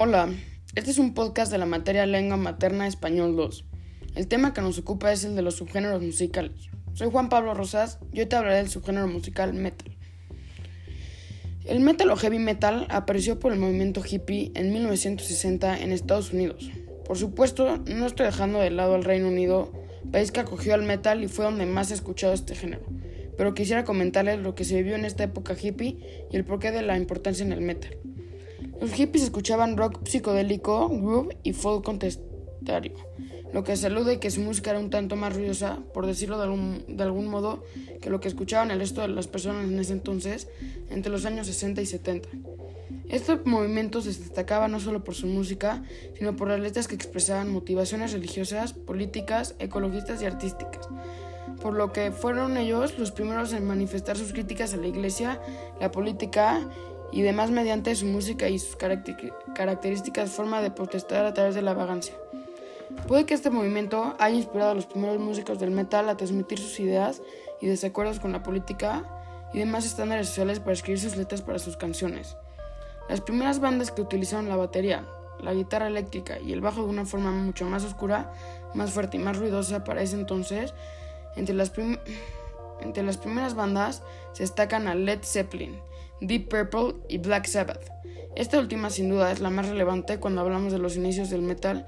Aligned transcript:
Hola, 0.00 0.28
este 0.76 0.92
es 0.92 0.98
un 0.98 1.12
podcast 1.12 1.50
de 1.50 1.58
la 1.58 1.66
materia 1.66 2.06
Lengua 2.06 2.36
Materna 2.36 2.86
Español 2.86 3.34
2. 3.34 3.64
El 4.14 4.28
tema 4.28 4.54
que 4.54 4.60
nos 4.60 4.78
ocupa 4.78 5.10
es 5.10 5.24
el 5.24 5.34
de 5.34 5.42
los 5.42 5.56
subgéneros 5.56 6.00
musicales. 6.00 6.70
Soy 6.92 7.10
Juan 7.10 7.28
Pablo 7.28 7.52
Rosas 7.52 7.98
y 8.12 8.20
hoy 8.20 8.26
te 8.26 8.36
hablaré 8.36 8.58
del 8.58 8.68
subgénero 8.68 9.08
musical 9.08 9.54
metal. 9.54 9.90
El 11.64 11.80
metal 11.80 12.12
o 12.12 12.16
heavy 12.16 12.38
metal 12.38 12.86
apareció 12.90 13.40
por 13.40 13.52
el 13.52 13.58
movimiento 13.58 14.00
hippie 14.08 14.52
en 14.54 14.72
1960 14.72 15.80
en 15.80 15.90
Estados 15.90 16.32
Unidos. 16.32 16.70
Por 17.04 17.18
supuesto, 17.18 17.78
no 17.78 18.06
estoy 18.06 18.26
dejando 18.26 18.60
de 18.60 18.70
lado 18.70 18.94
al 18.94 19.02
Reino 19.02 19.26
Unido, 19.26 19.72
país 20.12 20.30
que 20.30 20.38
acogió 20.38 20.74
al 20.74 20.84
metal 20.84 21.24
y 21.24 21.26
fue 21.26 21.44
donde 21.44 21.66
más 21.66 21.90
ha 21.90 21.94
escuchado 21.94 22.34
este 22.34 22.54
género. 22.54 22.84
Pero 23.36 23.52
quisiera 23.52 23.82
comentarles 23.82 24.38
lo 24.38 24.54
que 24.54 24.62
se 24.62 24.76
vivió 24.76 24.94
en 24.94 25.04
esta 25.04 25.24
época 25.24 25.56
hippie 25.60 25.98
y 26.30 26.36
el 26.36 26.44
porqué 26.44 26.70
de 26.70 26.82
la 26.82 26.96
importancia 26.96 27.44
en 27.44 27.50
el 27.50 27.62
metal. 27.62 27.98
Los 28.80 28.92
hippies 28.92 29.24
escuchaban 29.24 29.76
rock 29.76 30.06
psicodélico, 30.06 30.88
groove 30.88 31.36
y 31.42 31.52
folk 31.52 31.84
contestario, 31.84 32.94
lo 33.52 33.64
que 33.64 33.76
se 33.76 33.90
que 34.20 34.30
su 34.30 34.40
música 34.40 34.70
era 34.70 34.78
un 34.78 34.90
tanto 34.90 35.16
más 35.16 35.34
ruidosa, 35.34 35.78
por 35.94 36.06
decirlo 36.06 36.36
de 36.36 36.44
algún, 36.44 36.84
de 36.86 37.02
algún 37.02 37.28
modo, 37.28 37.64
que 38.00 38.10
lo 38.10 38.20
que 38.20 38.28
escuchaban 38.28 38.70
el 38.70 38.78
resto 38.78 39.00
de 39.00 39.08
las 39.08 39.26
personas 39.26 39.64
en 39.64 39.78
ese 39.78 39.94
entonces, 39.94 40.48
entre 40.90 41.10
los 41.10 41.24
años 41.24 41.46
60 41.46 41.80
y 41.80 41.86
70. 41.86 42.28
Este 43.08 43.36
movimiento 43.44 44.02
se 44.02 44.10
destacaba 44.10 44.68
no 44.68 44.80
solo 44.80 45.02
por 45.02 45.14
su 45.14 45.26
música, 45.26 45.82
sino 46.18 46.36
por 46.36 46.48
las 46.48 46.60
letras 46.60 46.88
que 46.88 46.94
expresaban 46.94 47.50
motivaciones 47.50 48.12
religiosas, 48.12 48.74
políticas, 48.74 49.54
ecologistas 49.58 50.20
y 50.20 50.26
artísticas, 50.26 50.88
por 51.62 51.74
lo 51.74 51.92
que 51.92 52.12
fueron 52.12 52.58
ellos 52.58 52.98
los 52.98 53.12
primeros 53.12 53.54
en 53.54 53.66
manifestar 53.66 54.18
sus 54.18 54.32
críticas 54.32 54.74
a 54.74 54.76
la 54.76 54.88
iglesia, 54.88 55.40
la 55.80 55.90
política 55.90 56.68
y 57.12 57.22
demás 57.22 57.50
mediante 57.50 57.94
su 57.94 58.06
música 58.06 58.48
y 58.48 58.58
sus 58.58 58.76
características 58.76 60.30
forma 60.30 60.60
de 60.60 60.70
protestar 60.70 61.24
a 61.24 61.34
través 61.34 61.54
de 61.54 61.62
la 61.62 61.74
vagancia. 61.74 62.14
Puede 63.06 63.26
que 63.26 63.34
este 63.34 63.50
movimiento 63.50 64.14
haya 64.18 64.36
inspirado 64.36 64.72
a 64.72 64.74
los 64.74 64.86
primeros 64.86 65.18
músicos 65.18 65.58
del 65.58 65.70
metal 65.70 66.08
a 66.08 66.16
transmitir 66.16 66.58
sus 66.58 66.80
ideas 66.80 67.22
y 67.60 67.66
desacuerdos 67.66 68.20
con 68.20 68.32
la 68.32 68.42
política 68.42 69.04
y 69.52 69.58
demás 69.58 69.86
estándares 69.86 70.28
sociales 70.28 70.60
para 70.60 70.72
escribir 70.72 71.00
sus 71.00 71.16
letras 71.16 71.42
para 71.42 71.58
sus 71.58 71.76
canciones. 71.76 72.36
Las 73.08 73.20
primeras 73.20 73.60
bandas 73.60 73.90
que 73.90 74.02
utilizaron 74.02 74.48
la 74.48 74.56
batería, 74.56 75.06
la 75.40 75.54
guitarra 75.54 75.86
eléctrica 75.86 76.38
y 76.38 76.52
el 76.52 76.60
bajo 76.60 76.82
de 76.82 76.88
una 76.88 77.04
forma 77.04 77.30
mucho 77.30 77.64
más 77.66 77.84
oscura, 77.84 78.32
más 78.74 78.90
fuerte 78.90 79.16
y 79.16 79.20
más 79.20 79.38
ruidosa 79.38 79.84
para 79.84 80.02
ese 80.02 80.16
entonces, 80.16 80.74
entre 81.36 81.54
las, 81.54 81.72
entre 82.80 83.02
las 83.02 83.16
primeras 83.16 83.54
bandas 83.54 84.02
se 84.32 84.42
destacan 84.42 84.88
a 84.88 84.94
Led 84.94 85.20
Zeppelin, 85.22 85.78
Deep 86.20 86.48
Purple 86.48 86.96
y 87.08 87.18
Black 87.18 87.46
Sabbath. 87.46 87.90
Esta 88.34 88.58
última 88.58 88.90
sin 88.90 89.08
duda 89.08 89.32
es 89.32 89.40
la 89.40 89.50
más 89.50 89.68
relevante 89.68 90.18
cuando 90.18 90.40
hablamos 90.40 90.72
de 90.72 90.78
los 90.78 90.96
inicios 90.96 91.30
del 91.30 91.42
metal, 91.42 91.86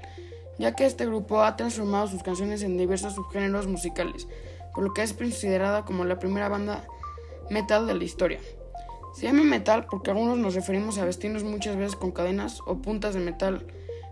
ya 0.57 0.75
que 0.75 0.85
este 0.85 1.05
grupo 1.05 1.43
ha 1.43 1.55
transformado 1.55 2.07
sus 2.07 2.23
canciones 2.23 2.61
en 2.63 2.77
diversos 2.77 3.15
subgéneros 3.15 3.67
musicales, 3.67 4.27
por 4.73 4.83
lo 4.83 4.93
que 4.93 5.01
es 5.01 5.13
considerada 5.13 5.85
como 5.85 6.05
la 6.05 6.19
primera 6.19 6.49
banda 6.49 6.85
metal 7.49 7.87
de 7.87 7.95
la 7.95 8.03
historia. 8.03 8.39
Se 9.13 9.23
llama 9.23 9.43
metal 9.43 9.87
porque 9.89 10.11
algunos 10.11 10.37
nos 10.37 10.55
referimos 10.55 10.97
a 10.97 11.05
vestirnos 11.05 11.43
muchas 11.43 11.75
veces 11.75 11.95
con 11.95 12.11
cadenas 12.11 12.59
o 12.65 12.81
puntas 12.81 13.13
de 13.13 13.19
metal, 13.19 13.65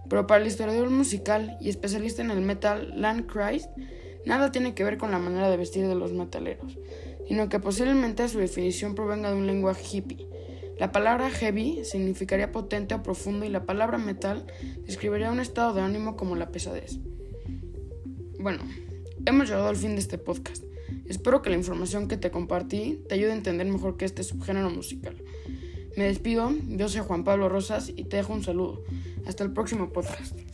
pero 0.10 0.28
para 0.28 0.42
el 0.42 0.48
historiador 0.48 0.90
musical 0.90 1.58
y 1.62 1.70
especialista 1.70 2.22
en 2.22 2.32
el 2.32 2.42
metal, 2.42 2.94
Landkreis, 3.00 3.70
nada 4.25 4.52
tiene 4.52 4.73
que 4.73 4.84
ver 4.84 4.98
con 4.98 5.12
la 5.12 5.20
manera 5.20 5.50
de 5.50 5.58
vestir 5.58 5.88
de 5.88 5.95
los 5.95 6.14
metaleros, 6.14 6.78
sino 7.28 7.50
que 7.50 7.59
posiblemente 7.59 8.28
su 8.28 8.39
definición 8.39 8.95
provenga 8.95 9.31
de 9.31 9.38
un 9.38 9.48
lenguaje 9.48 9.98
hippie. 9.98 10.28
La 10.80 10.92
palabra 10.92 11.30
heavy 11.30 11.84
significaría 11.84 12.52
potente 12.52 12.95
o 12.95 13.03
profundo 13.03 13.45
y 13.45 13.50
la 13.50 13.66
palabra 13.66 13.98
metal 13.98 14.45
describiría 14.86 15.31
un 15.31 15.42
estado 15.42 15.73
de 15.73 15.81
ánimo 15.81 16.16
como 16.16 16.38
la 16.38 16.52
pesadez. 16.52 16.99
Bueno, 18.39 18.64
hemos 19.26 19.49
llegado 19.49 19.67
al 19.67 19.76
fin 19.76 19.95
de 19.95 20.02
este 20.02 20.17
podcast. 20.17 20.64
Espero 21.05 21.42
que 21.42 21.49
la 21.49 21.58
información 21.58 22.08
que 22.08 22.15
te 22.15 22.32
compartí 22.32 23.04
te 23.10 23.15
ayude 23.15 23.32
a 23.32 23.36
entender 23.36 23.67
mejor 23.67 23.98
que 23.98 24.05
este 24.05 24.23
subgénero 24.23 24.70
musical. 24.70 25.21
Me 25.98 26.05
despido, 26.05 26.54
yo 26.67 26.88
soy 26.88 27.02
Juan 27.02 27.26
Pablo 27.26 27.49
Rosas 27.49 27.89
y 27.89 28.05
te 28.05 28.17
dejo 28.17 28.32
un 28.32 28.44
saludo. 28.44 28.83
Hasta 29.26 29.44
el 29.44 29.52
próximo 29.52 29.92
podcast. 29.92 30.48